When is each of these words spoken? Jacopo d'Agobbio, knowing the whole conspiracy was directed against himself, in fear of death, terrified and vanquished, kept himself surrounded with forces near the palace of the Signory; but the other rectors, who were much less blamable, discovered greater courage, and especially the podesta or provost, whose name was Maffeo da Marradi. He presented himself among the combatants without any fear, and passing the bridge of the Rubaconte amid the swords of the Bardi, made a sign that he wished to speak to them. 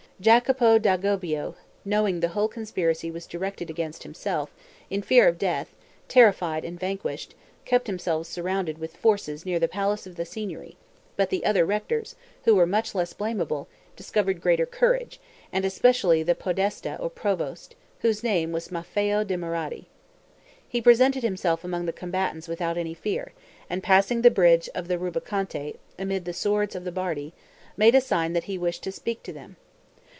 Jacopo 0.23 0.77
d'Agobbio, 0.77 1.55
knowing 1.83 2.19
the 2.19 2.27
whole 2.35 2.47
conspiracy 2.47 3.09
was 3.09 3.25
directed 3.25 3.71
against 3.71 4.03
himself, 4.03 4.53
in 4.87 5.01
fear 5.01 5.27
of 5.27 5.39
death, 5.39 5.73
terrified 6.07 6.63
and 6.63 6.79
vanquished, 6.79 7.33
kept 7.65 7.87
himself 7.87 8.27
surrounded 8.27 8.77
with 8.77 8.95
forces 8.95 9.47
near 9.47 9.57
the 9.57 9.67
palace 9.67 10.05
of 10.05 10.17
the 10.17 10.23
Signory; 10.23 10.77
but 11.17 11.31
the 11.31 11.43
other 11.43 11.65
rectors, 11.65 12.13
who 12.45 12.53
were 12.53 12.67
much 12.67 12.93
less 12.93 13.13
blamable, 13.13 13.67
discovered 13.95 14.41
greater 14.41 14.67
courage, 14.67 15.19
and 15.51 15.65
especially 15.65 16.21
the 16.21 16.35
podesta 16.35 16.97
or 16.99 17.09
provost, 17.09 17.73
whose 18.01 18.21
name 18.23 18.51
was 18.51 18.71
Maffeo 18.71 19.23
da 19.23 19.35
Marradi. 19.37 19.87
He 20.69 20.83
presented 20.83 21.23
himself 21.23 21.63
among 21.63 21.87
the 21.87 21.91
combatants 21.93 22.47
without 22.47 22.77
any 22.77 22.93
fear, 22.93 23.31
and 23.71 23.81
passing 23.81 24.21
the 24.21 24.29
bridge 24.29 24.69
of 24.75 24.87
the 24.87 24.99
Rubaconte 24.99 25.77
amid 25.97 26.25
the 26.25 26.31
swords 26.33 26.75
of 26.75 26.83
the 26.83 26.91
Bardi, 26.91 27.33
made 27.75 27.95
a 27.95 28.01
sign 28.01 28.33
that 28.33 28.43
he 28.43 28.59
wished 28.59 28.83
to 28.83 28.91
speak 28.91 29.23
to 29.23 29.33
them. 29.33 29.55